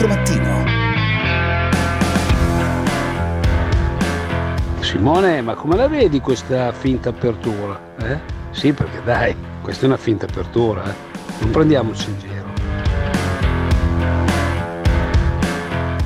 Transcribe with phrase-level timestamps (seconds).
[0.00, 0.64] 24 mattino.
[4.80, 7.78] Simone, ma come la vedi questa finta apertura?
[8.00, 8.18] Eh?
[8.50, 10.94] Sì, perché dai, questa è una finta apertura, eh?
[11.40, 12.48] Non prendiamoci in giro.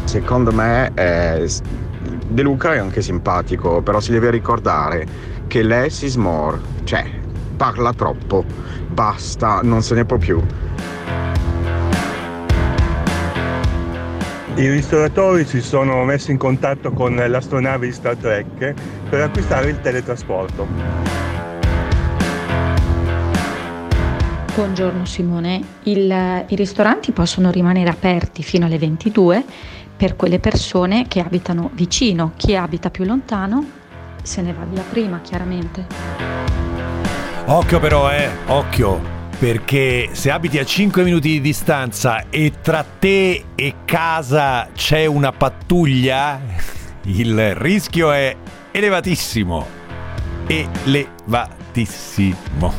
[0.05, 1.49] Secondo me eh,
[2.29, 5.07] De Luca è anche simpatico, però si deve ricordare
[5.47, 7.09] che less is more, cioè
[7.57, 8.45] parla troppo,
[8.89, 10.43] basta, non se ne può più.
[14.57, 18.75] I ristoratori si sono messi in contatto con l'astronave di Star Trek
[19.09, 20.69] per acquistare il teletrasporto.
[24.55, 29.45] Buongiorno Simone, il, i ristoranti possono rimanere aperti fino alle 22
[29.97, 33.67] per quelle persone che abitano vicino, chi abita più lontano
[34.23, 35.87] se ne va via prima chiaramente.
[37.47, 43.45] Occhio però, eh, occhio, perché se abiti a 5 minuti di distanza e tra te
[43.55, 46.41] e casa c'è una pattuglia,
[47.05, 48.35] il rischio è
[48.71, 49.67] elevatissimo.
[50.47, 52.73] Elevatissimo.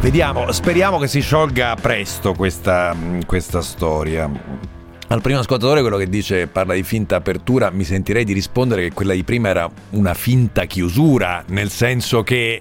[0.00, 4.30] Vediamo, speriamo che si sciolga presto questa, questa storia.
[5.06, 8.92] Al primo ascoltatore, quello che dice parla di finta apertura, mi sentirei di rispondere che
[8.92, 12.60] quella di prima era una finta chiusura, nel senso che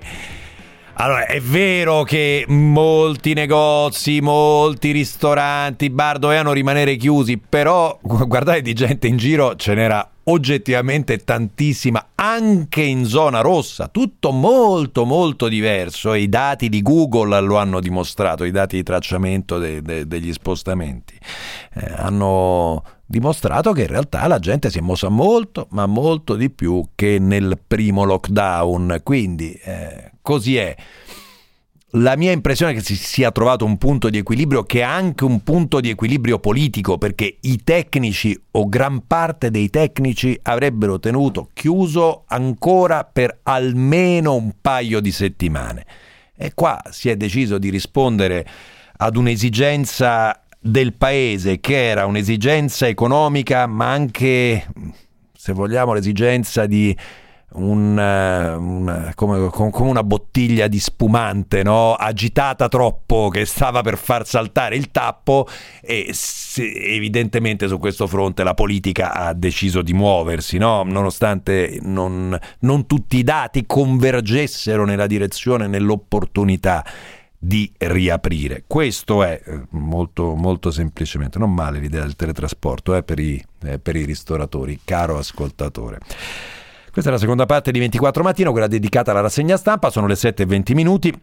[0.97, 8.73] allora, è vero che molti negozi, molti ristoranti, bar dovevano rimanere chiusi, però guardate di
[8.73, 16.13] gente in giro ce n'era oggettivamente tantissima, anche in zona rossa, tutto molto molto diverso
[16.13, 20.31] e i dati di Google lo hanno dimostrato, i dati di tracciamento de- de- degli
[20.31, 21.16] spostamenti
[21.73, 26.49] eh, hanno dimostrato che in realtà la gente si è mossa molto, ma molto di
[26.49, 30.76] più che nel primo lockdown, quindi eh, così è.
[31.98, 35.23] La mia impressione è che si sia trovato un punto di equilibrio che è anche
[35.23, 41.52] un punto di equilibrio politico, perché i tecnici o gran parte dei tecnici avrebbero tenuto
[41.53, 45.85] chiuso ancora per almeno un paio di settimane.
[46.35, 48.46] E qua si è deciso di rispondere
[48.97, 54.68] ad un'esigenza del paese che era un'esigenza economica, ma anche,
[55.34, 56.97] se vogliamo, l'esigenza di
[57.53, 61.94] un, una, come, come, una bottiglia di spumante no?
[61.94, 65.47] agitata troppo che stava per far saltare il tappo
[65.81, 70.84] e se, evidentemente su questo fronte la politica ha deciso di muoversi no?
[70.84, 76.84] nonostante non, non tutti i dati convergessero nella direzione, nell'opportunità
[77.38, 78.63] di riaprire.
[78.66, 83.78] Questo è eh, molto, molto semplicemente, non male l'idea del teletrasporto eh, per, i, eh,
[83.78, 86.00] per i ristoratori, caro ascoltatore.
[86.95, 90.13] Questa è la seconda parte di 24 mattino, quella dedicata alla rassegna stampa, sono le
[90.13, 91.13] 7.20 minuti.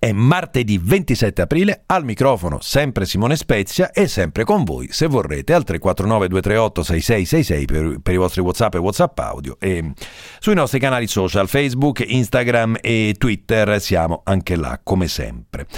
[0.00, 5.52] È martedì 27 aprile, al microfono sempre Simone Spezia e sempre con voi se vorrete
[5.52, 9.92] al 349 238 6666 per, per i vostri Whatsapp e Whatsapp audio e
[10.40, 15.68] sui nostri canali social Facebook, Instagram e Twitter siamo anche là come sempre.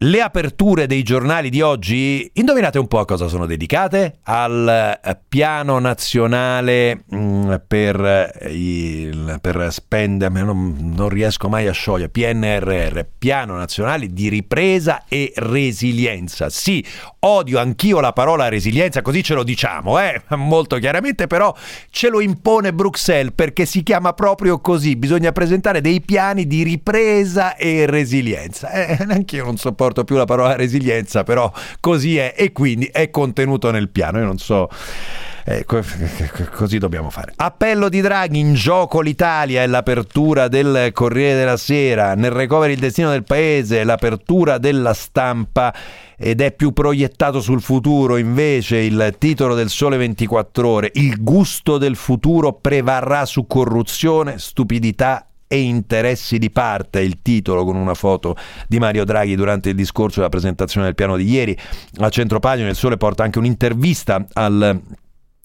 [0.00, 4.18] Le aperture dei giornali di oggi, indovinate un po' a cosa sono dedicate?
[4.22, 12.10] Al eh, piano nazionale mm, per, il, per spendere, non, non, riesco mai a sciogliere,
[12.10, 16.48] PNRR, piano nazionale di ripresa e resilienza.
[16.48, 16.84] Sì,
[17.18, 20.22] odio anch'io la parola resilienza, così ce lo diciamo, eh?
[20.36, 21.52] molto chiaramente, però
[21.90, 27.56] ce lo impone Bruxelles perché si chiama proprio così, bisogna presentare dei piani di ripresa
[27.56, 28.70] e resilienza.
[28.70, 31.50] Eh, anch'io non sopporto sopporto più la parola resilienza, però
[31.80, 34.18] così è e quindi è contenuto nel piano.
[34.18, 34.68] Io non so.
[35.44, 37.32] Eh, così dobbiamo fare.
[37.36, 42.78] Appello di Draghi, in gioco l'Italia e l'apertura del Corriere della Sera, nel recovery il
[42.78, 45.74] destino del paese, l'apertura della stampa
[46.18, 51.78] ed è più proiettato sul futuro invece il titolo del Sole 24 ore, il gusto
[51.78, 58.36] del futuro prevarrà su corruzione, stupidità e interessi di parte, il titolo con una foto
[58.68, 61.58] di Mario Draghi durante il discorso della presentazione del piano di ieri.
[61.96, 64.80] A centropagina il Sole porta anche un'intervista al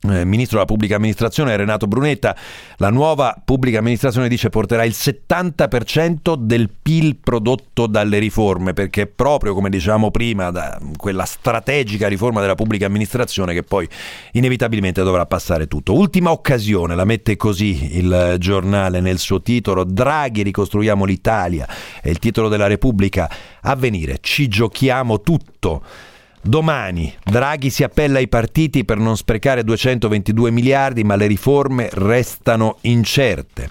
[0.09, 2.35] eh, ministro della pubblica amministrazione Renato Brunetta,
[2.77, 9.53] la nuova pubblica amministrazione dice porterà il 70% del PIL prodotto dalle riforme, perché proprio
[9.53, 13.88] come dicevamo prima, da quella strategica riforma della pubblica amministrazione che poi
[14.33, 15.94] inevitabilmente dovrà passare tutto.
[15.94, 21.67] Ultima occasione, la mette così il giornale nel suo titolo, Draghi ricostruiamo l'Italia,
[22.01, 23.29] è il titolo della Repubblica,
[23.61, 26.11] a venire, ci giochiamo tutto.
[26.45, 32.80] Domani Draghi si appella ai partiti per non sprecare 222 miliardi, ma le riforme restano
[32.81, 33.69] incerte.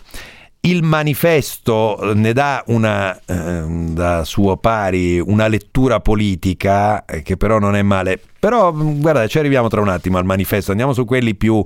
[0.65, 7.37] il manifesto eh, ne dà una, eh, da suo pari una lettura politica eh, che
[7.37, 8.19] però non è male.
[8.39, 11.63] Però guarda, ci arriviamo tra un attimo al manifesto, andiamo su quelli più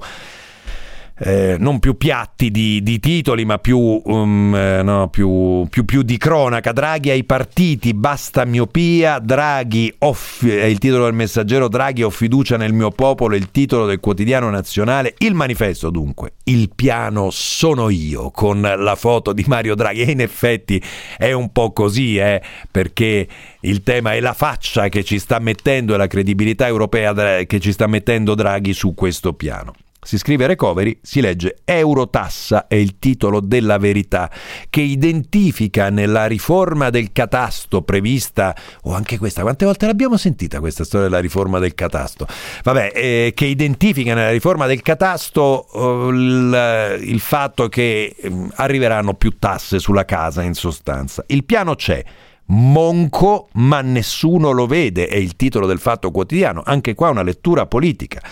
[1.19, 6.03] eh, non più piatti di, di titoli, ma più, um, eh, no, più, più, più,
[6.03, 6.73] di cronaca.
[6.73, 9.19] Draghi ai partiti, basta miopia.
[9.19, 11.69] Draghi, off- è il titolo del messaggero.
[11.69, 13.35] Draghi, ho fiducia nel mio popolo.
[13.35, 15.15] Il titolo del quotidiano nazionale.
[15.19, 16.35] Il manifesto, dunque.
[16.45, 20.03] Il piano sono io, con la foto di Mario Draghi.
[20.03, 20.83] E in effetti
[21.17, 23.27] è un po' così, eh, perché
[23.61, 27.15] il tema è la faccia che ci sta mettendo e la credibilità europea
[27.45, 29.73] che ci sta mettendo Draghi su questo piano.
[30.07, 34.31] Si scrive recovery, si legge Eurotassa è il titolo della verità
[34.71, 40.61] che identifica nella riforma del catasto prevista, o oh, anche questa, quante volte l'abbiamo sentita
[40.61, 42.25] questa storia della riforma del catasto?
[42.63, 45.41] Vabbè, eh, che identifica nella riforma del catasto
[45.73, 51.25] oh, il, il, fatto che eh, arriveranno più tasse sulla casa in sostanza.
[51.27, 52.05] Il piano c'è.
[52.49, 57.67] Monco, ma nessuno lo vede, è il titolo del fatto quotidiano, anche qua una lettura
[57.67, 58.23] politica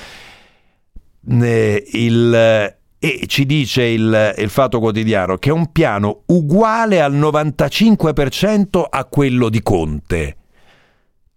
[1.29, 7.15] eh, il, e ci dice il, il, Fatto Quotidiano che è un piano uguale al
[7.15, 10.37] 95% a quello di Conte,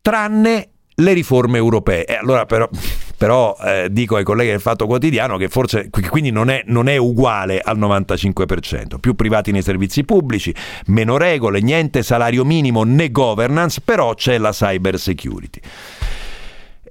[0.01, 0.69] tranne
[0.99, 2.05] le riforme europee.
[2.05, 2.69] E allora però,
[3.17, 6.97] però eh, dico ai colleghi del Fatto Quotidiano che forse quindi non è, non è,
[6.97, 8.99] uguale al 95%.
[8.99, 10.53] Più privati nei servizi pubblici,
[10.85, 15.59] meno regole, niente salario minimo né governance, però c'è la cyber security.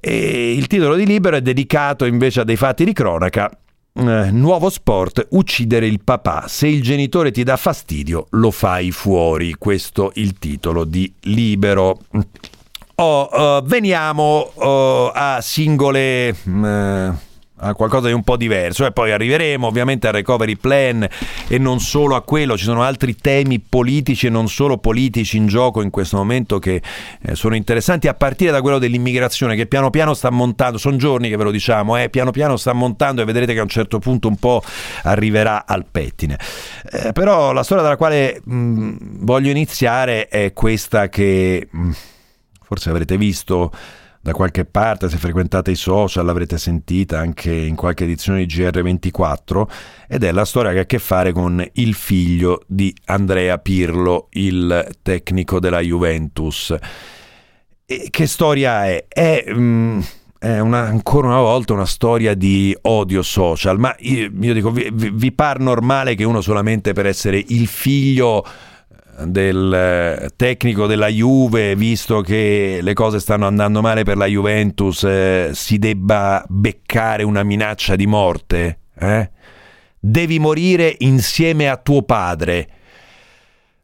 [0.00, 3.50] E il titolo di libro è dedicato invece a dei fatti di cronaca.
[3.98, 6.44] Eh, nuovo sport, uccidere il papà.
[6.48, 9.54] Se il genitore ti dà fastidio, lo fai fuori.
[9.54, 11.98] Questo è il titolo di libero.
[12.96, 17.14] Oh, uh, veniamo uh, a singole uh,
[17.58, 21.06] a qualcosa di un po' diverso e poi arriveremo ovviamente al recovery plan
[21.48, 25.46] e non solo a quello, ci sono altri temi politici e non solo politici in
[25.46, 26.82] gioco in questo momento che
[27.22, 31.28] eh, sono interessanti a partire da quello dell'immigrazione che piano piano sta montando, sono giorni
[31.28, 33.98] che ve lo diciamo, eh, piano piano sta montando e vedrete che a un certo
[33.98, 34.62] punto un po'
[35.04, 36.38] arriverà al pettine.
[36.90, 41.90] Eh, però la storia dalla quale mh, voglio iniziare è questa che mh,
[42.62, 43.70] forse avrete visto
[44.26, 49.62] da qualche parte, se frequentate i social l'avrete sentita anche in qualche edizione di GR24
[50.08, 54.26] ed è la storia che ha a che fare con il figlio di Andrea Pirlo,
[54.31, 56.75] il tecnico della Juventus.
[57.87, 59.05] E che storia è?
[59.06, 59.44] È...
[59.49, 60.00] Mm,
[60.38, 64.90] è una, ancora una volta una storia di odio social, ma io, io dico, vi,
[64.93, 68.44] vi par normale che uno solamente per essere il figlio
[69.24, 75.04] del eh, tecnico della Juve, visto che le cose stanno andando male per la Juventus,
[75.04, 78.78] eh, si debba beccare una minaccia di morte?
[78.98, 79.30] Eh?
[79.98, 82.68] Devi morire insieme a tuo padre.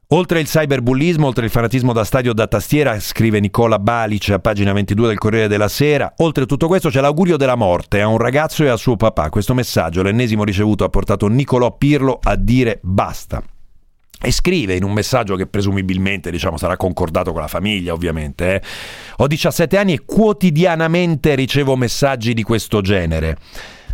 [0.09, 4.75] Oltre il cyberbullismo, oltre il fanatismo da stadio da tastiera, scrive Nicola Balic a pagina
[4.75, 8.63] 22 del Corriere della Sera, oltre tutto questo c'è l'augurio della morte a un ragazzo
[8.63, 9.31] e a suo papà.
[9.31, 13.43] Questo messaggio, l'ennesimo ricevuto, ha portato Nicolò Pirlo a dire basta
[14.23, 18.63] e scrive in un messaggio che presumibilmente diciamo, sarà concordato con la famiglia ovviamente eh.
[19.17, 23.37] ho 17 anni e quotidianamente ricevo messaggi di questo genere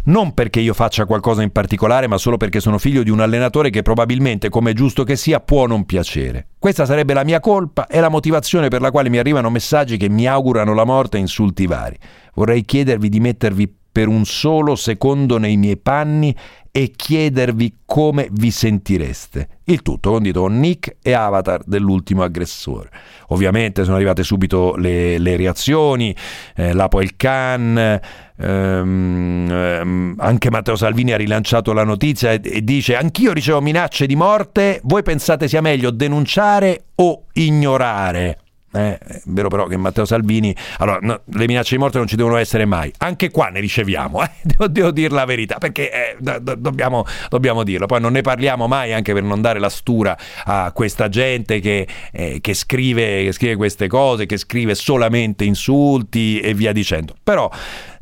[0.08, 3.69] non perché io faccia qualcosa in particolare, ma solo perché sono figlio di un allenatore
[3.69, 6.47] che probabilmente, come è giusto che sia, può non piacere.
[6.58, 10.08] Questa sarebbe la mia colpa e la motivazione per la quale mi arrivano messaggi che
[10.08, 11.99] mi augurano la morte e insulti vari.
[12.35, 16.35] Vorrei chiedervi di mettervi per un solo secondo nei miei panni
[16.78, 19.49] e chiedervi come vi sentireste.
[19.64, 22.88] Il tutto condito con Nick e Avatar dell'ultimo aggressore.
[23.30, 26.14] Ovviamente sono arrivate subito le, le reazioni,
[26.54, 32.62] eh, Lapo il Can, ehm, ehm, anche Matteo Salvini ha rilanciato la notizia e, e
[32.62, 38.38] dice anch'io ricevo minacce di morte, voi pensate sia meglio denunciare o ignorare?
[38.70, 42.16] Eh, è vero però che Matteo Salvini, allora no, le minacce di morte non ci
[42.16, 44.30] devono essere mai, anche qua ne riceviamo, eh?
[44.42, 48.20] devo, devo dire la verità perché eh, do, do, dobbiamo, dobbiamo, dirlo, poi non ne
[48.20, 53.25] parliamo mai anche per non dare la stura a questa gente che, eh, che, scrive,
[53.25, 57.50] che scrive queste cose, che scrive solamente insulti e via dicendo, però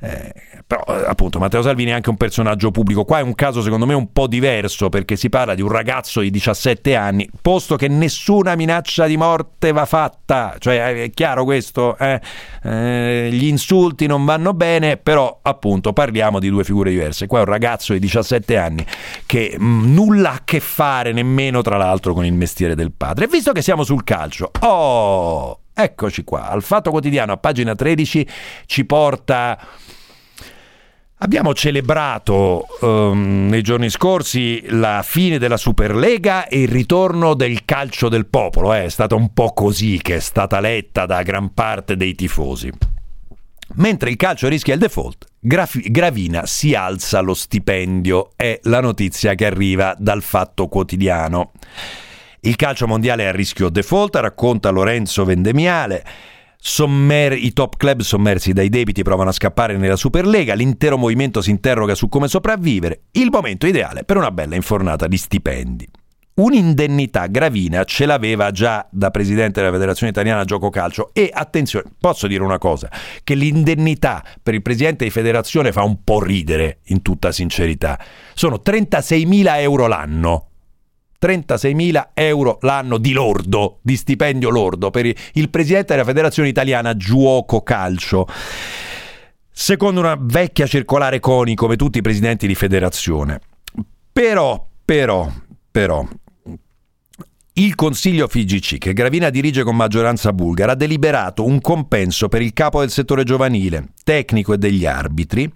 [0.01, 0.33] eh,
[0.67, 3.05] però appunto Matteo Salvini è anche un personaggio pubblico.
[3.05, 6.21] Qua è un caso secondo me un po' diverso perché si parla di un ragazzo
[6.21, 10.57] di 17 anni, posto che nessuna minaccia di morte va fatta.
[10.59, 11.97] Cioè è chiaro questo?
[11.99, 12.21] Eh?
[12.63, 17.27] Eh, gli insulti non vanno bene, però appunto parliamo di due figure diverse.
[17.27, 18.85] Qua è un ragazzo di 17 anni
[19.25, 22.93] che mh, mm, nulla ha a che fare nemmeno tra l'altro con il mestiere del
[22.93, 23.25] padre.
[23.25, 28.29] E visto che siamo sul calcio, oh, eccoci qua, al Fatto Quotidiano a pagina 13
[28.65, 29.59] ci porta
[31.21, 38.11] Abbiamo celebrato um, nei giorni scorsi la fine della Superlega e il ritorno del calcio
[38.11, 38.75] del popolo.
[38.75, 38.85] Eh.
[38.85, 42.71] È stata un po' così che è stata letta da gran parte dei tifosi.
[43.77, 49.35] Mentre il calcio rischia il default, Graf- Gravina si alza lo stipendio, è la notizia
[49.35, 51.53] che arriva dal Fatto Quotidiano.
[52.41, 56.05] Il calcio mondiale è a rischio default, racconta Lorenzo Vendemiale.
[56.59, 61.51] Sommer- I top club sommersi dai debiti provano a scappare nella Superlega, l'intero movimento si
[61.51, 65.89] interroga su come sopravvivere, il momento ideale per una bella infornata di stipendi.
[66.37, 72.27] Un'indennità Gravina ce l'aveva già da presidente della Federazione Italiana Gioco Calcio e attenzione, posso
[72.27, 72.91] dire una cosa,
[73.25, 77.99] che l'indennità per il presidente di federazione fa un po' ridere, in tutta sincerità.
[78.35, 80.49] Sono 36.000 euro l'anno.
[81.21, 87.63] 36.000 euro l'anno di lordo, di stipendio lordo per il presidente della Federazione Italiana Giuoco
[87.63, 88.27] Calcio.
[89.51, 93.41] Secondo una vecchia circolare CONI, come tutti i presidenti di federazione.
[94.13, 95.31] Però, però,
[95.71, 96.07] però,
[97.59, 102.53] il Consiglio FIGC, che Gravina dirige con maggioranza bulgara, ha deliberato un compenso per il
[102.53, 105.51] capo del settore giovanile, tecnico e degli arbitri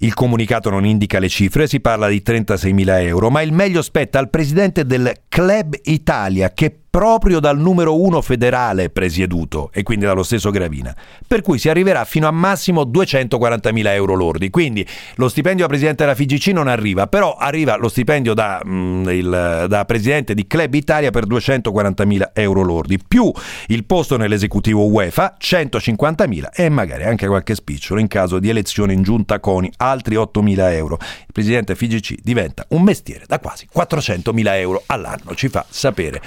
[0.00, 4.18] il comunicato non indica le cifre, si parla di 36.000 euro, ma il meglio spetta
[4.18, 10.24] al presidente del Club Italia che proprio dal numero uno federale presieduto e quindi dallo
[10.24, 10.94] stesso Gravina,
[11.26, 14.50] per cui si arriverà fino a massimo 240.000 euro lordi.
[14.50, 19.08] Quindi lo stipendio da presidente della FIGC non arriva, però arriva lo stipendio da, mm,
[19.08, 23.30] il, da presidente di Club Italia per 240.000 euro lordi, più
[23.68, 29.02] il posto nell'esecutivo UEFA 150.000 e magari anche qualche spicciolo in caso di elezione in
[29.02, 30.98] giunta CONI, altri 8.000 euro.
[31.00, 36.20] Il presidente FIGC diventa un mestiere da quasi 400.000 euro all'anno, ci fa sapere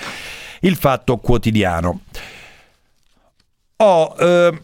[0.63, 2.01] il Fatto Quotidiano.
[3.77, 4.62] Oh, eh,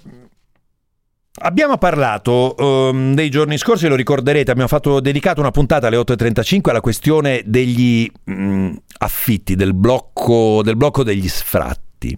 [1.41, 6.81] Abbiamo parlato dei giorni scorsi, lo ricorderete, abbiamo fatto, dedicato una puntata alle 8.35 alla
[6.81, 12.17] questione degli mh, affitti, del blocco, del blocco degli sfratti.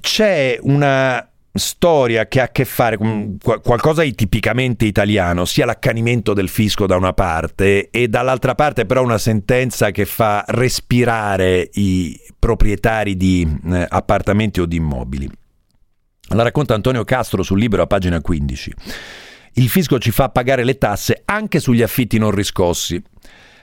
[0.00, 6.34] C'è una storia che ha a che fare con qualcosa di tipicamente italiano, sia l'accanimento
[6.34, 12.18] del fisco da una parte e dall'altra parte però una sentenza che fa respirare i
[12.38, 15.28] proprietari di eh, appartamenti o di immobili.
[16.34, 18.74] La racconta Antonio Castro sul libro a pagina 15.
[19.54, 23.02] Il fisco ci fa pagare le tasse anche sugli affitti non riscossi.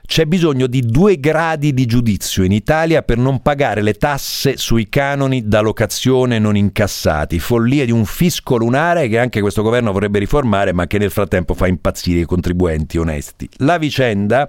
[0.05, 4.87] C'è bisogno di due gradi di giudizio in Italia per non pagare le tasse sui
[4.87, 10.19] canoni da locazione non incassati, follia di un fisco lunare che anche questo governo vorrebbe
[10.19, 13.49] riformare ma che nel frattempo fa impazzire i contribuenti onesti.
[13.57, 14.47] La vicenda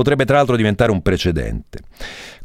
[0.00, 1.80] potrebbe tra l'altro diventare un precedente.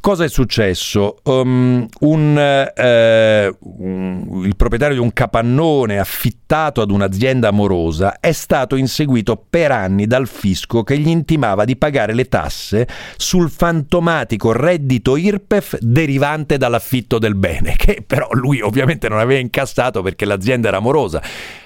[0.01, 1.15] Cosa è successo?
[1.23, 8.75] Um, un, eh, un, il proprietario di un capannone affittato ad un'azienda amorosa è stato
[8.75, 15.15] inseguito per anni dal fisco che gli intimava di pagare le tasse sul fantomatico reddito
[15.15, 20.77] IRPEF derivante dall'affitto del bene, che però lui ovviamente non aveva incassato perché l'azienda era
[20.77, 21.21] amorosa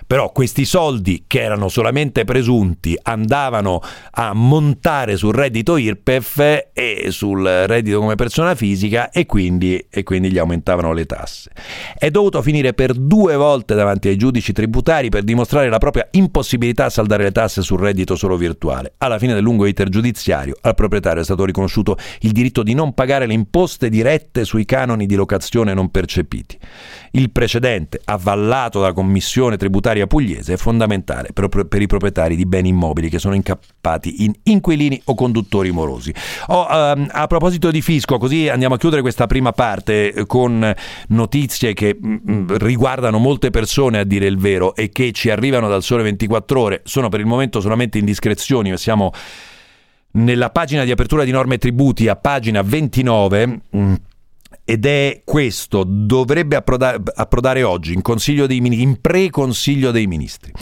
[0.09, 7.45] però questi soldi che erano solamente presunti andavano a montare sul reddito IRPEF e sul
[7.45, 11.51] reddito come persona fisica e quindi, e quindi gli aumentavano le tasse.
[11.95, 16.85] È dovuto finire per due volte davanti ai giudici tributari per dimostrare la propria impossibilità
[16.85, 18.93] a saldare le tasse sul reddito solo virtuale.
[18.97, 22.95] Alla fine del lungo iter giudiziario al proprietario è stato riconosciuto il diritto di non
[22.95, 26.57] pagare le imposte dirette sui canoni di locazione non percepiti.
[27.11, 31.49] Il precedente, avallato dalla commissione tributaria pugliese, è fondamentale per,
[31.81, 36.13] i proprietari di beni immobili che sono incappati in inquilini o conduttori morosi.
[36.47, 40.73] Oh, um, a proposito di fisco, così andiamo a chiudere questa prima parte eh, con
[41.09, 45.67] notizie che mm, mm, riguardano molte persone a dire il vero e che ci arrivano
[45.67, 49.11] dal sole 24 ore, sono per il momento solamente indiscrezioni, siamo
[50.11, 53.61] nella pagina di apertura di norme e tributi a pagina 29.
[54.69, 58.03] Ed è questo, dovrebbe approdare, approdare oggi in,
[58.45, 60.53] dei, in pre-consiglio dei ministri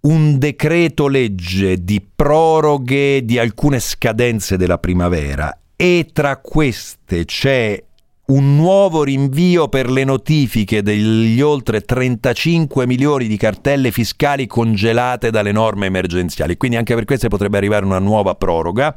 [0.00, 7.82] un decreto legge di proroghe di alcune scadenze della primavera e tra queste c'è
[8.26, 15.52] un nuovo rinvio per le notifiche degli oltre 35 milioni di cartelle fiscali congelate dalle
[15.52, 16.58] norme emergenziali.
[16.58, 18.94] Quindi anche per queste potrebbe arrivare una nuova proroga.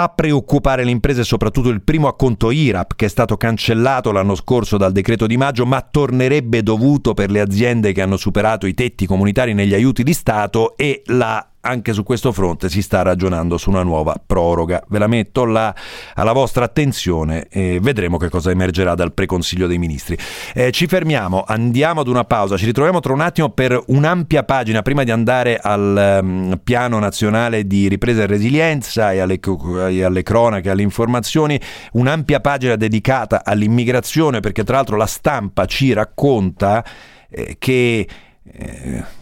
[0.00, 4.78] A preoccupare le imprese soprattutto il primo acconto IRAP che è stato cancellato l'anno scorso
[4.78, 9.04] dal decreto di maggio ma tornerebbe dovuto per le aziende che hanno superato i tetti
[9.04, 13.70] comunitari negli aiuti di Stato e la anche su questo fronte si sta ragionando su
[13.70, 14.82] una nuova proroga.
[14.88, 15.74] Ve la metto là
[16.14, 20.16] alla vostra attenzione e vedremo che cosa emergerà dal preconsiglio dei ministri.
[20.54, 24.82] Eh, ci fermiamo, andiamo ad una pausa, ci ritroviamo tra un attimo per un'ampia pagina
[24.82, 30.22] prima di andare al um, piano nazionale di ripresa e resilienza e alle, e alle
[30.22, 31.60] cronache, alle informazioni,
[31.92, 36.84] un'ampia pagina dedicata all'immigrazione perché tra l'altro la stampa ci racconta
[37.28, 38.06] eh, che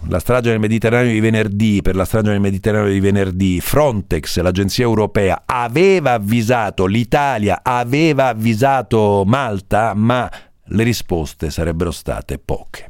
[0.08, 4.84] la strage nel Mediterraneo di venerdì, per la strage nel Mediterraneo di venerdì, Frontex, l'agenzia
[4.84, 10.30] europea, aveva avvisato l'Italia, aveva avvisato Malta, ma
[10.64, 12.88] le risposte sarebbero state poche.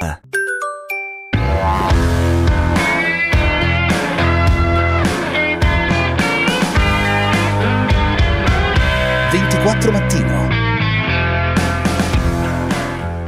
[0.00, 0.20] Ah.
[9.30, 10.48] 24 mattino.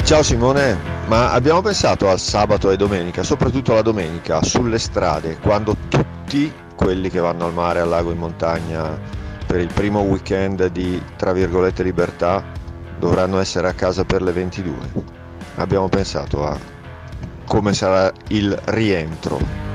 [0.02, 5.76] Ciao Simone, ma abbiamo pensato al sabato e domenica, soprattutto la domenica, sulle strade, quando
[5.90, 8.98] tutti quelli che vanno al mare, al lago, in montagna
[9.46, 12.42] per il primo weekend di, tra virgolette, libertà,
[12.98, 14.74] dovranno essere a casa per le 22.
[15.56, 16.58] Abbiamo pensato a
[17.44, 19.71] come sarà il rientro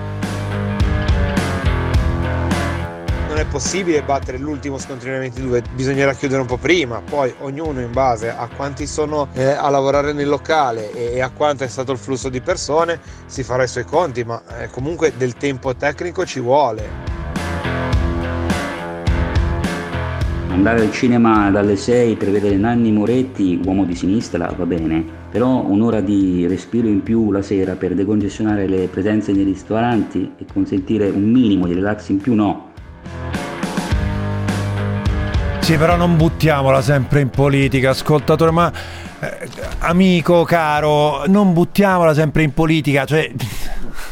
[3.38, 7.82] non è possibile battere l'ultimo scontrino ai 22, bisognerà chiudere un po' prima, poi ognuno
[7.82, 11.68] in base a quanti sono eh, a lavorare nel locale e, e, a quanto è
[11.68, 15.76] stato il flusso di persone si farà i suoi conti, ma eh, comunque del tempo
[15.76, 17.06] tecnico ci vuole.
[20.50, 25.64] Andare al cinema dalle 6 per vedere Nanni Moretti, uomo di sinistra, va bene, però
[25.64, 31.10] un'ora di respiro in più la sera per decongestionare le presenze nei ristoranti e consentire
[31.10, 32.67] un minimo di relax in più no,
[35.68, 38.72] sì, però non buttiamola sempre in politica, ascoltatore, ma
[39.20, 43.30] eh, amico caro, non buttiamola sempre in politica, cioè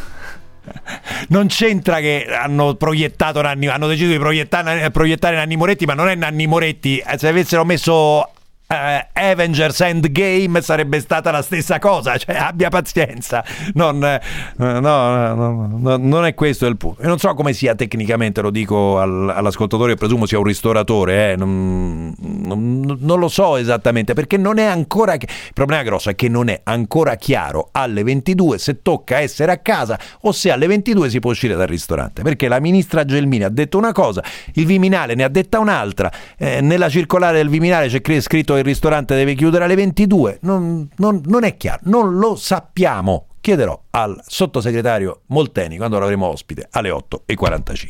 [1.29, 6.09] non c'entra che hanno proiettato Nanni, hanno deciso di proiettare, proiettare Nanni Moretti, ma non
[6.09, 6.97] è Nanni Moretti.
[6.97, 8.31] Eh, se avessero messo
[8.67, 15.77] Uh, Avengers Endgame sarebbe stata la stessa cosa, cioè abbia pazienza, non, uh, no, no,
[15.77, 17.03] no, non è questo il punto.
[17.03, 21.35] Io non so come sia tecnicamente, lo dico al, all'ascoltatore, presumo sia un ristoratore, eh,
[21.35, 25.13] non, non, non, lo so esattamente perché non è ancora.
[25.13, 29.57] Il problema grosso è che non è ancora chiaro alle 22 se tocca essere a
[29.57, 32.23] casa o se alle 22 si può uscire dal ristorante.
[32.23, 34.23] Perché la ministra Gelmini ha detto una cosa,
[34.53, 39.15] il Viminale ne ha detta un'altra, eh, nella circolare del Viminale c'è scritto il ristorante
[39.15, 43.27] deve chiudere alle 22, non, non, non è chiaro, non lo sappiamo.
[43.41, 47.89] Chiederò al sottosegretario Molteni quando l'avremo ospite alle 8.45.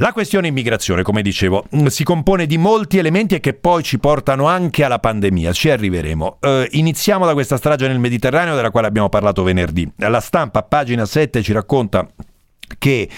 [0.00, 4.46] La questione immigrazione, come dicevo, si compone di molti elementi e che poi ci portano
[4.46, 6.36] anche alla pandemia, ci arriveremo.
[6.40, 9.90] Eh, iniziamo da questa strage nel Mediterraneo della quale abbiamo parlato venerdì.
[9.96, 12.06] La stampa, pagina 7, ci racconta
[12.78, 13.08] che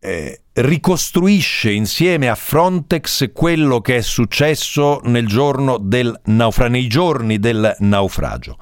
[0.00, 8.56] eh, ricostruisce insieme a Frontex quello che è successo del naufra- nei giorni del naufragio.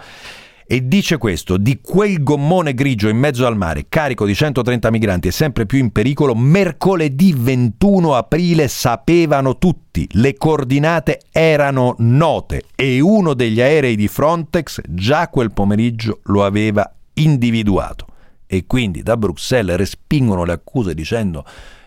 [0.71, 5.29] E dice questo, di quel gommone grigio in mezzo al mare, carico di 130 migranti
[5.29, 13.01] e sempre più in pericolo, mercoledì 21 aprile sapevano tutti, le coordinate erano note e
[13.01, 18.08] uno degli aerei di Frontex già quel pomeriggio lo aveva individuato
[18.49, 21.45] e quindi da Bruxelles respingono le accuse dicendo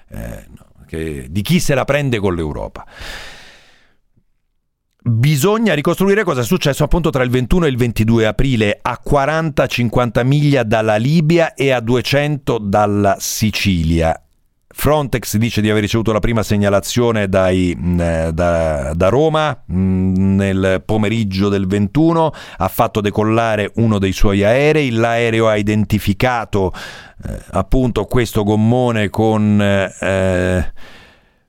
[0.09, 0.45] eh,
[0.85, 2.85] che, di chi se la prende con l'Europa.
[5.03, 10.23] Bisogna ricostruire cosa è successo appunto tra il 21 e il 22 aprile a 40-50
[10.23, 14.21] miglia dalla Libia e a 200 dalla Sicilia.
[14.73, 20.83] Frontex dice di aver ricevuto la prima segnalazione dai, eh, da, da, Roma mm, nel
[20.85, 26.73] pomeriggio del 21, ha fatto decollare uno dei suoi aerei, l'aereo ha identificato
[27.27, 30.73] eh, appunto questo gommone con eh,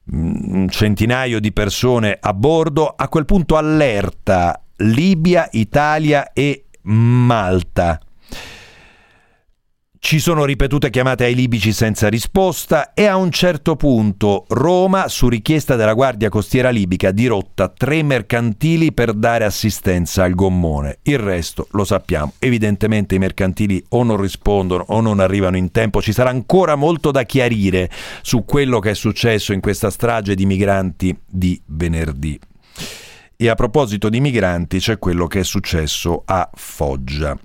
[0.05, 8.01] un centinaio di persone a bordo, a quel punto allerta Libia, Italia e Malta.
[10.05, 15.29] Ci sono ripetute chiamate ai libici senza risposta e a un certo punto Roma, su
[15.29, 20.99] richiesta della Guardia Costiera libica, dirotta tre mercantili per dare assistenza al gommone.
[21.03, 22.33] Il resto lo sappiamo.
[22.41, 26.03] Evidentemente i mercantili o non rispondono o non arrivano in tempo.
[26.03, 27.89] Ci sarà ancora molto da chiarire
[28.23, 32.39] su quello che è successo in questa strage di migranti di venerdì.
[33.37, 37.39] E a proposito di migranti c'è quello che è successo a Foggia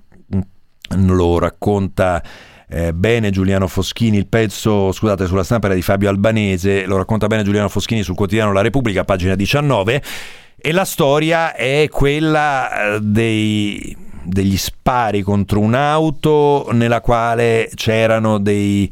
[0.96, 2.22] lo racconta
[2.68, 7.26] eh, bene Giuliano Foschini, il pezzo, scusate, sulla stampa era di Fabio Albanese, lo racconta
[7.26, 10.02] bene Giuliano Foschini sul quotidiano La Repubblica, pagina 19,
[10.56, 18.90] e la storia è quella eh, dei degli spari contro un'auto nella quale c'erano dei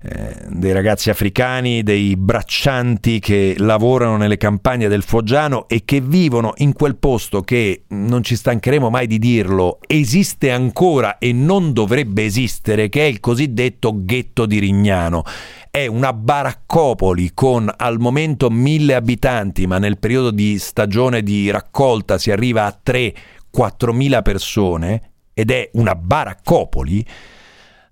[0.00, 6.52] eh, dei ragazzi africani, dei braccianti che lavorano nelle campagne del Foggiano e che vivono
[6.58, 12.24] in quel posto che, non ci stancheremo mai di dirlo, esiste ancora e non dovrebbe
[12.24, 15.24] esistere, che è il cosiddetto ghetto di Rignano.
[15.68, 22.18] È una baraccopoli con al momento mille abitanti, ma nel periodo di stagione di raccolta
[22.18, 27.04] si arriva a 3-4 mila persone ed è una baraccopoli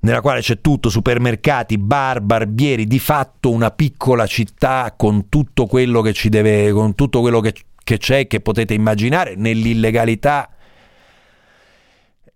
[0.06, 6.00] nella quale c'è tutto, supermercati, bar, barbieri, di fatto una piccola città con tutto quello
[6.00, 10.48] che ci deve, con tutto quello che, che c'è, che potete immaginare, nell'illegalità.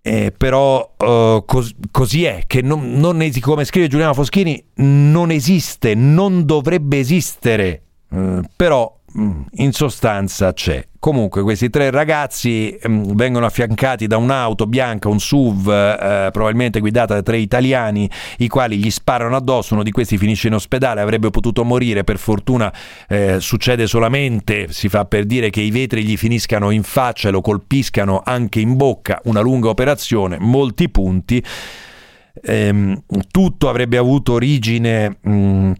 [0.03, 5.31] Eh, però uh, cos- così è, che non, non es- come scrive Giuliano Foschini, non
[5.31, 10.87] esiste, non dovrebbe esistere, uh, però in sostanza c'è.
[10.99, 17.15] Comunque questi tre ragazzi mh, vengono affiancati da un'auto bianca, un SUV, eh, probabilmente guidata
[17.15, 21.31] da tre italiani, i quali gli sparano addosso, uno di questi finisce in ospedale, avrebbe
[21.31, 22.73] potuto morire, per fortuna
[23.09, 27.33] eh, succede solamente, si fa per dire che i vetri gli finiscano in faccia e
[27.33, 31.43] lo colpiscano anche in bocca, una lunga operazione, molti punti.
[32.43, 35.17] Ehm, tutto avrebbe avuto origine...
[35.21, 35.73] Mh,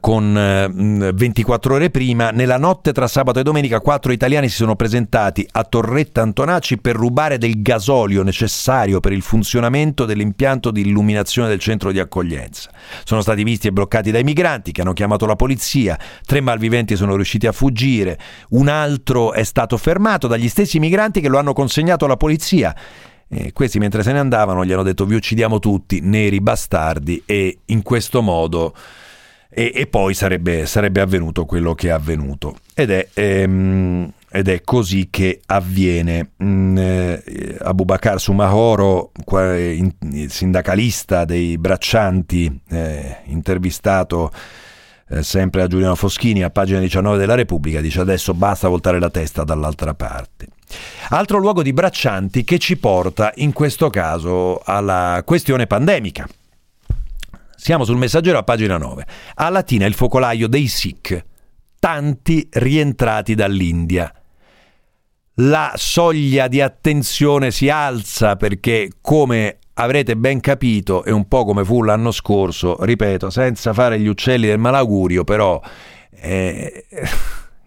[0.00, 4.76] con 24 eh, ore prima, nella notte tra sabato e domenica quattro italiani si sono
[4.76, 11.48] presentati a Torretta Antonacci per rubare del gasolio necessario per il funzionamento dell'impianto di illuminazione
[11.48, 12.70] del centro di accoglienza.
[13.04, 17.14] Sono stati visti e bloccati dai migranti che hanno chiamato la polizia, tre malviventi sono
[17.14, 18.18] riusciti a fuggire,
[18.50, 22.74] un altro è stato fermato dagli stessi migranti che lo hanno consegnato alla polizia.
[23.28, 27.58] E questi mentre se ne andavano gli hanno detto vi uccidiamo tutti, neri bastardi e
[27.66, 28.74] in questo modo
[29.54, 32.56] e, e poi sarebbe, sarebbe, avvenuto quello che è avvenuto.
[32.74, 36.30] Ed è, ehm, ed è così che avviene.
[36.42, 39.12] Mm, eh, Abubakar Sumahoro,
[40.26, 44.32] sindacalista dei braccianti, eh, intervistato
[45.08, 49.10] eh, sempre a Giuliano Foschini a pagina 19 della Repubblica, dice adesso basta voltare la
[49.10, 50.48] testa dall'altra parte.
[51.10, 56.26] Altro luogo di braccianti che ci porta in questo caso alla questione pandemica.
[57.64, 59.06] Siamo sul messaggero a pagina 9.
[59.36, 61.24] A Latina il focolaio dei Sikh,
[61.78, 64.12] tanti rientrati dall'India.
[65.36, 71.64] La soglia di attenzione si alza perché, come avrete ben capito, e un po' come
[71.64, 75.58] fu l'anno scorso, ripeto, senza fare gli uccelli del malaugurio, però
[76.10, 76.84] eh,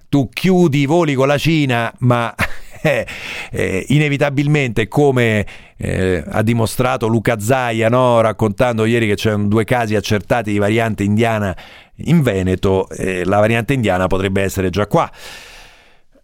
[0.10, 2.36] tu chiudi i voli con la Cina, ma
[2.84, 3.06] eh,
[3.52, 5.46] eh, inevitabilmente come
[5.78, 8.22] eh, ha dimostrato Luca Zaia no?
[8.22, 11.56] raccontando ieri che c'erano due casi accertati di variante indiana
[12.02, 15.12] in Veneto, eh, la variante indiana potrebbe essere già qua.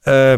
[0.04, 0.38] Eh,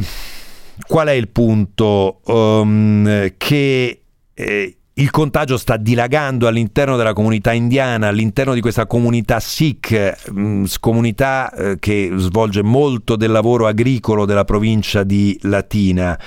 [0.87, 2.21] qual è il punto?
[2.25, 4.01] Um, che
[4.33, 10.63] eh, il contagio sta dilagando all'interno della comunità indiana, all'interno di questa comunità Sikh, mh,
[10.79, 16.17] comunità eh, che svolge molto del lavoro agricolo della provincia di Latina.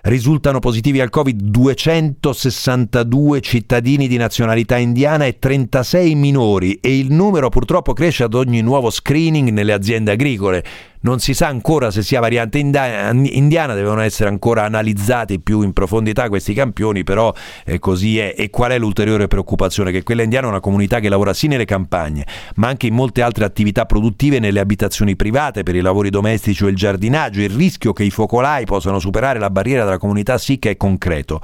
[0.00, 7.50] Risultano positivi al Covid 262 cittadini di nazionalità indiana e 36 minori e il numero
[7.50, 10.64] purtroppo cresce ad ogni nuovo screening nelle aziende agricole.
[11.00, 16.28] Non si sa ancora se sia variante indiana, devono essere ancora analizzati più in profondità
[16.28, 17.32] questi campioni, però
[17.64, 18.34] eh, così è.
[18.36, 19.92] E qual è l'ulteriore preoccupazione?
[19.92, 23.22] Che quella indiana è una comunità che lavora sì nelle campagne, ma anche in molte
[23.22, 27.40] altre attività produttive nelle abitazioni private, per i lavori domestici o il giardinaggio.
[27.40, 31.40] Il rischio che i focolai possano superare la barriera della comunità SIC è concreto.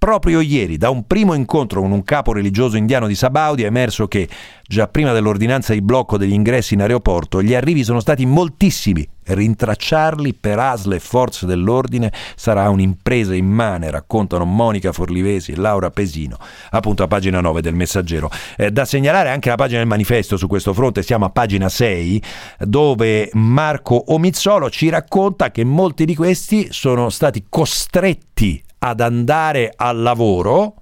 [0.00, 4.08] Proprio ieri, da un primo incontro con un capo religioso indiano di Sabaudi, è emerso
[4.08, 4.30] che,
[4.66, 9.06] già prima dell'ordinanza di blocco degli ingressi in aeroporto, gli arrivi sono stati moltissimi.
[9.22, 16.38] Rintracciarli per ASL e forze dell'ordine sarà un'impresa immane, raccontano Monica Forlivesi e Laura Pesino,
[16.70, 18.30] appunto a pagina 9 del Messaggero.
[18.56, 22.22] Eh, da segnalare anche la pagina del manifesto su questo fronte, siamo a pagina 6,
[22.60, 30.00] dove Marco Omizzolo ci racconta che molti di questi sono stati costretti ad andare al
[30.00, 30.74] lavoro,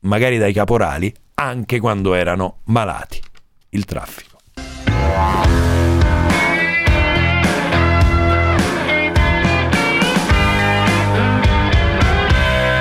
[0.00, 3.18] magari dai caporali, anche quando erano malati.
[3.70, 4.36] Il traffico.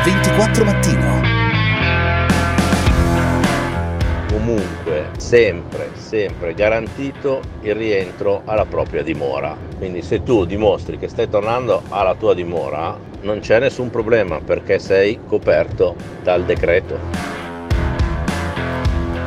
[0.04, 1.22] «24 mattino».
[4.28, 9.56] Comunque, sempre, sempre garantito il rientro alla propria dimora.
[9.78, 14.80] Quindi se tu dimostri che stai tornando alla tua dimora, non c'è nessun problema perché
[14.80, 17.00] sei coperto dal decreto.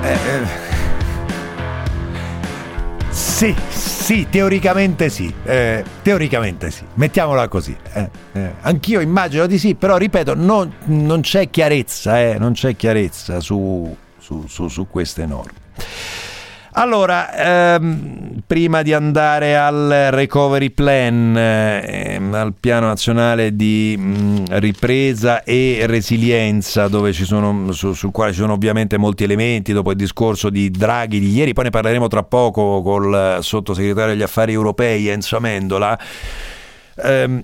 [0.02, 0.64] Eh, eh.
[3.10, 7.76] Sì, sì, teoricamente sì, eh, teoricamente sì, mettiamola così.
[7.92, 8.52] Eh, eh.
[8.60, 13.94] Anch'io immagino di sì, però ripeto, non, non c'è chiarezza, eh, non c'è chiarezza su,
[14.18, 15.64] su, su, su queste norme.
[16.78, 25.42] Allora, ehm, prima di andare al recovery plan, eh, al piano nazionale di mh, ripresa
[25.42, 30.70] e resilienza, sono, su, sul quale ci sono ovviamente molti elementi, dopo il discorso di
[30.70, 35.98] Draghi di ieri, poi ne parleremo tra poco col sottosegretario degli affari europei Enzo Amendola.
[37.02, 37.42] Ehm,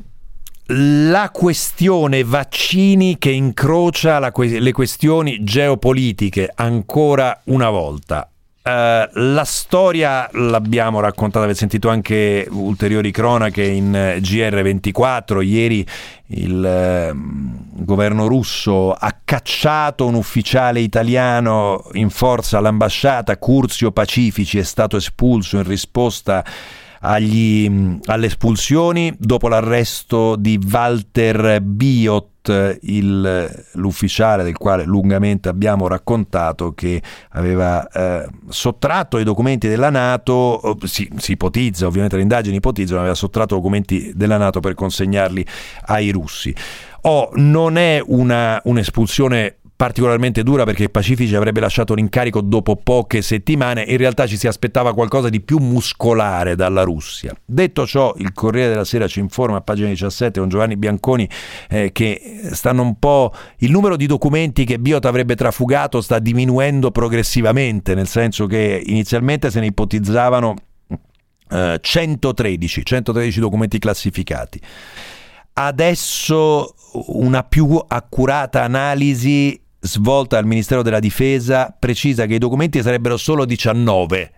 [0.66, 8.26] la questione vaccini che incrocia que- le questioni geopolitiche ancora una volta.
[8.64, 15.42] Uh, la storia l'abbiamo raccontata, avete sentito anche ulteriori cronache in GR24.
[15.42, 15.84] Ieri
[16.26, 24.62] il uh, governo russo ha cacciato un ufficiale italiano in forza all'ambasciata, Curzio Pacifici, è
[24.62, 26.44] stato espulso in risposta
[27.04, 32.30] agli, alle espulsioni dopo l'arresto di Walter Biot
[32.82, 40.76] il, l'ufficiale del quale lungamente abbiamo raccontato che aveva eh, sottratto i documenti della Nato,
[40.84, 45.46] si, si, ipotizza, ovviamente le indagini ipotizzano, aveva sottratto documenti della Nato per consegnarli
[45.86, 46.54] ai russi.
[47.02, 53.82] Oh, non è una, un'espulsione particolarmente dura perché Pacifici avrebbe lasciato l'incarico dopo poche settimane,
[53.82, 57.34] in realtà ci si aspettava qualcosa di più muscolare dalla Russia.
[57.44, 61.28] Detto ciò, il Corriere della Sera ci informa a pagina 17 con Giovanni Bianconi
[61.68, 66.92] eh, che stanno un po' il numero di documenti che Biot avrebbe trafugato sta diminuendo
[66.92, 70.54] progressivamente, nel senso che inizialmente se ne ipotizzavano
[71.50, 74.60] eh, 113, 113 documenti classificati.
[75.54, 76.74] Adesso
[77.08, 83.44] una più accurata analisi svolta al Ministero della Difesa precisa che i documenti sarebbero solo
[83.44, 84.32] 19.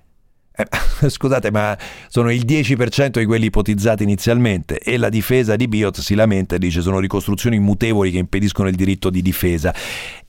[0.57, 0.67] Eh,
[1.11, 1.77] scusate, ma
[2.09, 6.59] sono il 10% di quelli ipotizzati inizialmente e la difesa di Biot si lamenta e
[6.59, 9.75] dice sono ricostruzioni mutevoli che impediscono il diritto di difesa.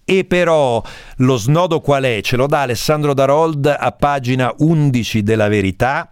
[0.03, 0.83] E però
[1.17, 2.19] lo snodo qual è?
[2.21, 6.11] Ce lo dà Alessandro Darold a pagina 11 della Verità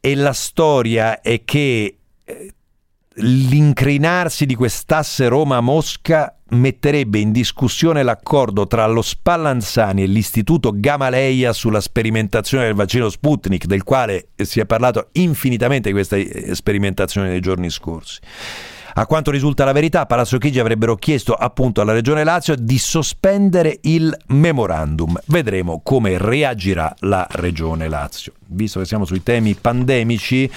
[0.00, 2.54] e la storia è che eh,
[3.16, 11.80] l'incrinarsi di quest'asse Roma-Mosca metterebbe in discussione l'accordo tra lo Spallanzani e l'Istituto Gamaleia sulla
[11.80, 16.16] sperimentazione del vaccino Sputnik, del quale si è parlato infinitamente di questa
[16.54, 18.20] sperimentazione nei giorni scorsi.
[18.94, 23.78] A quanto risulta la verità, Palazzo Chigi avrebbero chiesto appunto alla Regione Lazio di sospendere
[23.82, 25.18] il memorandum.
[25.26, 28.34] Vedremo come reagirà la Regione Lazio.
[28.48, 30.50] Visto che siamo sui temi pandemici,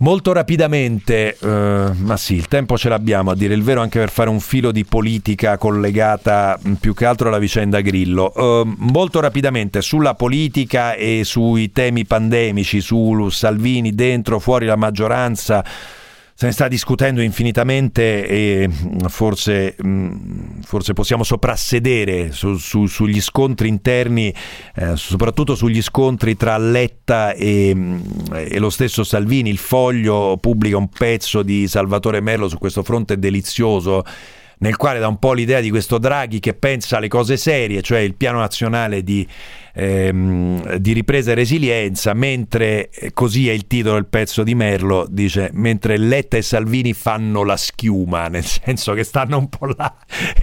[0.00, 4.10] Molto rapidamente, eh, ma sì, il tempo ce l'abbiamo a dire il vero anche per
[4.10, 8.32] fare un filo di politica collegata mm, più che altro alla vicenda Grillo.
[8.32, 15.64] Eh, molto rapidamente sulla politica e sui temi pandemici, su Salvini dentro, fuori la maggioranza
[16.40, 23.20] se ne sta discutendo infinitamente e mm, forse, mm, forse possiamo soprassedere su, su, sugli
[23.20, 24.32] scontri interni,
[24.76, 28.00] eh, soprattutto sugli scontri tra Letta e, mm,
[28.34, 29.50] e, lo stesso Salvini.
[29.50, 34.04] Il foglio pubblica un pezzo di Salvatore Merlo su questo fronte delizioso
[34.58, 37.98] nel quale dà un po' l'idea di questo Draghi che pensa alle cose serie, cioè
[37.98, 39.26] il piano nazionale di
[39.74, 45.06] ehm, di ripresa e resilienza, mentre eh, così è il titolo del pezzo di Merlo,
[45.08, 49.94] dice mentre Letta e Salvini fanno la schiuma, nel senso che stanno un po' là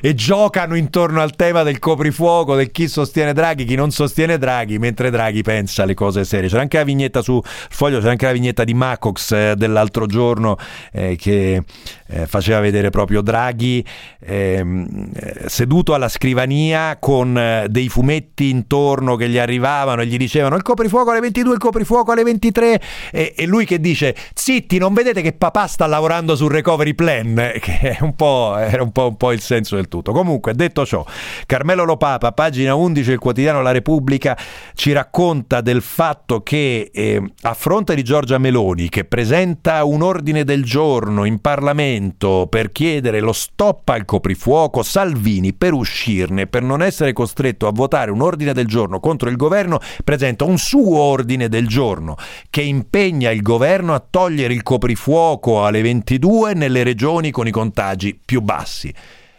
[0.00, 4.78] e, giocano intorno al tema del coprifuoco, del chi sostiene Draghi, chi non sostiene Draghi,
[4.78, 6.48] mentre Draghi pensa alle cose serie.
[6.48, 10.56] C'era anche la vignetta sul foglio, c'era anche la vignetta di Macox eh, dell'altro giorno
[10.92, 11.62] eh, che
[12.06, 13.84] eh, faceva vedere proprio Draghi
[14.20, 20.06] ehm, eh, seduto alla scrivania con eh, dei fumetti intorno intorno che gli arrivavano e
[20.06, 22.80] gli dicevano il coprifuoco alle 22, il coprifuoco alle 23
[23.12, 27.52] e, e lui che dice zitti non vedete che papà sta lavorando sul recovery plan?
[27.64, 30.12] Che è un po', era un po', un po' il senso del tutto.
[30.12, 31.04] Comunque detto ciò
[31.46, 34.36] Carmelo Lopapa pagina 11 del quotidiano La Repubblica
[34.74, 40.44] ci racconta del fatto che eh, a fronte di Giorgia Meloni che presenta un ordine
[40.44, 46.82] del giorno in Parlamento per chiedere lo stop al coprifuoco Salvini per uscirne per non
[46.82, 51.48] essere costretto a votare un ordine del giorno contro il governo presenta un suo ordine
[51.48, 52.16] del giorno
[52.48, 58.18] che impegna il governo a togliere il coprifuoco alle 22 nelle regioni con i contagi
[58.24, 58.92] più bassi.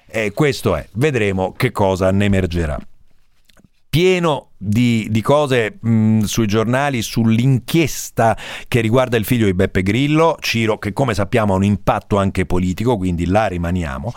[0.06, 2.80] E questo è, vedremo che cosa ne emergerà
[3.96, 10.36] pieno di, di cose mh, sui giornali sull'inchiesta che riguarda il figlio di Beppe Grillo,
[10.42, 14.12] Ciro, che come sappiamo ha un impatto anche politico, quindi là rimaniamo.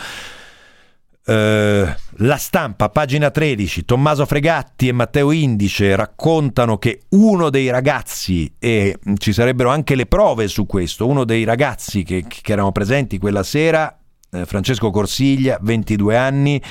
[1.28, 8.50] Eh, la stampa, pagina 13, Tommaso Fregatti e Matteo Indice raccontano che uno dei ragazzi,
[8.58, 13.18] e ci sarebbero anche le prove su questo, uno dei ragazzi che, che erano presenti
[13.18, 13.94] quella sera,
[14.30, 16.62] eh, Francesco Corsiglia, 22 anni,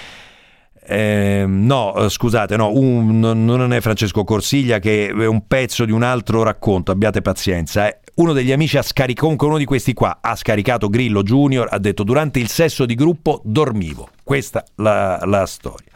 [0.88, 6.02] eh, no, scusate, no, un, non è Francesco Corsiglia che è un pezzo di un
[6.02, 7.88] altro racconto, abbiate pazienza.
[7.88, 8.00] Eh.
[8.18, 11.78] Uno degli amici ha scaricato, comunque uno di questi qua, ha scaricato Grillo Junior, ha
[11.78, 14.10] detto durante il sesso di gruppo dormivo.
[14.24, 15.92] Questa la, la storia.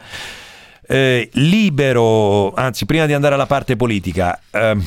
[0.83, 4.77] Eh, libero, anzi prima di andare alla parte politica, eh,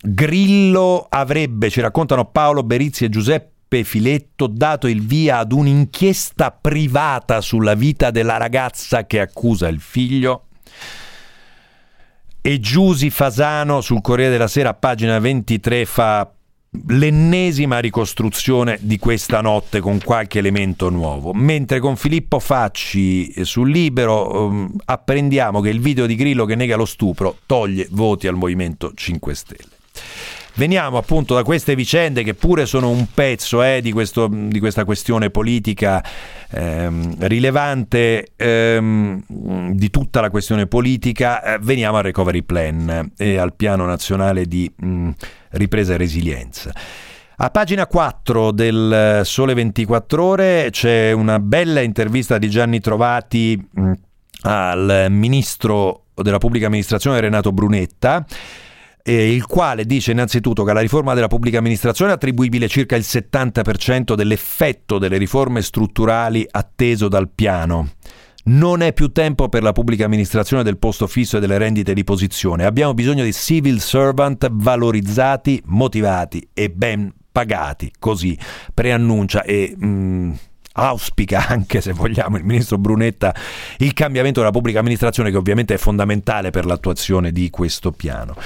[0.00, 7.40] Grillo avrebbe, ci raccontano Paolo Berizzi e Giuseppe Filetto dato il via ad un'inchiesta privata
[7.40, 10.44] sulla vita della ragazza che accusa il figlio.
[12.40, 16.30] E Giusi Fasano sul Corriere della Sera, pagina 23, fa
[16.88, 21.32] l'ennesima ricostruzione di questa notte con qualche elemento nuovo.
[21.32, 26.76] Mentre con Filippo Facci sul Libero um, apprendiamo che il video di Grillo che nega
[26.76, 29.74] lo stupro toglie voti al Movimento 5 Stelle.
[30.56, 34.86] Veniamo appunto da queste vicende che pure sono un pezzo eh, di, questo, di, questa
[34.86, 36.02] questione politica
[36.50, 39.22] ehm, rilevante ehm,
[39.72, 41.42] di tutta la questione politica.
[41.42, 45.10] Eh, veniamo al recovery plan e al piano nazionale di mh,
[45.56, 46.72] ripresa e resilienza.
[47.38, 53.92] A pagina 4 del Sole 24 Ore c'è una bella intervista di Gianni Trovati mh,
[54.42, 58.24] al ministro della pubblica amministrazione Renato Brunetta
[59.08, 63.04] eh, il quale dice innanzitutto che alla riforma della pubblica amministrazione è attribuibile circa il
[63.06, 67.92] 70% dell'effetto delle riforme strutturali atteso dal piano.
[68.48, 72.04] Non è più tempo per la pubblica amministrazione del posto fisso e delle rendite di
[72.04, 72.64] posizione.
[72.64, 77.92] Abbiamo bisogno di civil servant valorizzati, motivati e ben pagati.
[77.98, 78.38] Così
[78.72, 79.74] preannuncia e...
[79.84, 80.32] Mm,
[80.78, 83.34] auspica anche se vogliamo il ministro Brunetta
[83.78, 88.36] il cambiamento della pubblica amministrazione che ovviamente è fondamentale per l'attuazione di questo piano.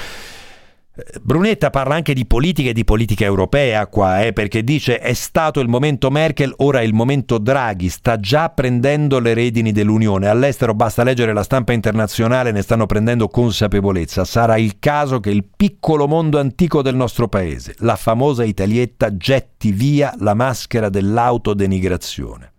[1.22, 5.60] Brunetta parla anche di politica e di politica europea qua, eh, perché dice è stato
[5.60, 10.28] il momento Merkel, ora è il momento Draghi, sta già prendendo le redini dell'Unione.
[10.28, 14.24] All'estero basta leggere la stampa internazionale, ne stanno prendendo consapevolezza.
[14.24, 19.72] Sarà il caso che il piccolo mondo antico del nostro paese, la famosa Italietta, getti
[19.72, 22.52] via la maschera dell'autodenigrazione.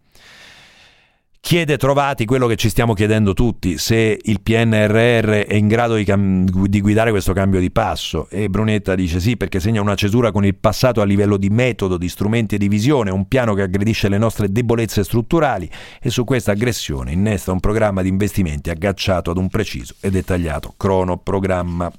[1.43, 6.05] Chiede Trovati quello che ci stiamo chiedendo tutti, se il PNRR è in grado di,
[6.05, 8.29] cam- di, guidare questo cambio di passo.
[8.29, 11.97] E Brunetta dice sì perché segna una cesura con il passato a livello di metodo,
[11.97, 15.69] di strumenti e di visione, un piano che aggredisce le nostre debolezze strutturali.
[15.99, 20.75] E su questa aggressione innesta un programma di investimenti agganciato ad un preciso e dettagliato
[20.77, 21.91] cronoprogramma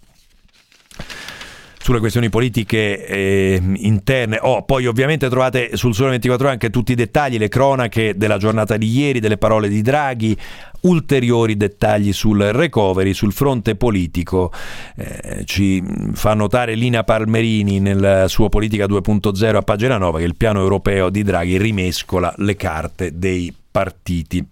[1.83, 4.39] sulle questioni politiche eh, interne.
[4.41, 8.39] Oh, poi ovviamente trovate sul Sole 24 Ore anche tutti i dettagli, le cronache della
[8.39, 10.37] giornata di ieri, delle parole di Draghi,
[10.83, 14.53] ulteriori dettagli sul recovery, sul fronte politico.
[14.97, 20.37] Eh, ci fa notare Lina Palmerini nel suo Politica 2.0 a pagina 9 che il
[20.37, 24.47] piano europeo di Draghi rimescola le carte dei partiti.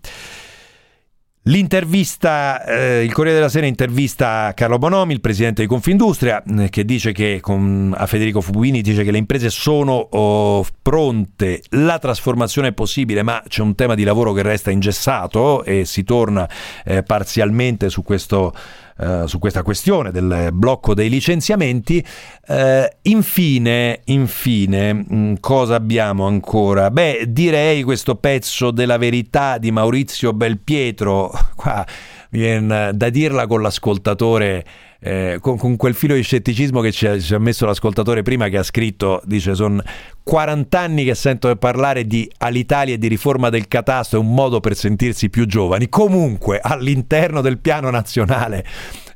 [1.45, 6.85] L'intervista, eh, il Corriere della Sera intervista Carlo Bonomi, il presidente di Confindustria, eh, che
[6.85, 12.69] dice che con, a Federico Fubini dice che le imprese sono oh, pronte, la trasformazione
[12.69, 16.47] è possibile, ma c'è un tema di lavoro che resta ingessato e si torna
[16.85, 18.53] eh, parzialmente su questo
[19.01, 22.05] eh, su questa questione del blocco dei licenziamenti.
[22.47, 26.91] Eh, infine, infine, mm, cosa abbiamo ancora?
[26.91, 31.87] Beh, direi questo pezzo della verità di Maurizio Belpietro, qua
[32.31, 34.65] viene da dirla con l'ascoltatore
[35.01, 38.49] eh, con, con, quel filo di scetticismo che ci ha, ci ha, messo l'ascoltatore prima
[38.49, 39.83] che ha scritto, dice sono
[40.23, 44.61] 40 anni che sento parlare di all'Italia e di riforma del catasto, è un modo
[44.61, 45.89] per sentirsi più giovani.
[45.89, 48.65] Comunque all'interno del piano nazionale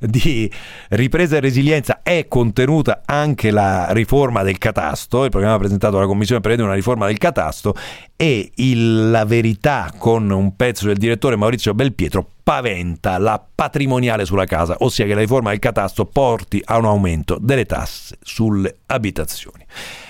[0.01, 0.51] di
[0.91, 6.41] ripresa e resilienza è contenuta anche la riforma del catasto, il programma presentato dalla Commissione
[6.41, 7.75] prevede una riforma del catasto
[8.17, 14.45] e il, la verità con un pezzo del direttore Maurizio Belpietro paventa la patrimoniale sulla
[14.45, 19.65] casa, ossia che la riforma del catasto porti a un aumento delle tasse sulle abitazioni.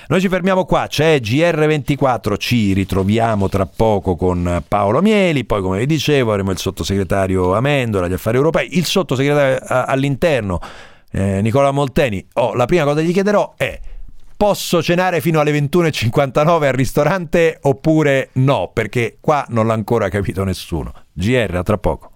[0.07, 5.79] Noi ci fermiamo qua, c'è GR24, ci ritroviamo tra poco con Paolo Mieli, poi come
[5.79, 10.61] vi dicevo avremo il sottosegretario Amendola agli affari europei, il sottosegretario all'interno
[11.11, 12.27] eh, Nicola Molteni.
[12.35, 13.81] Oh, la prima cosa che gli chiederò è
[14.37, 20.45] posso cenare fino alle 21.59 al ristorante oppure no, perché qua non l'ha ancora capito
[20.45, 20.93] nessuno.
[21.13, 22.14] GR, a tra poco.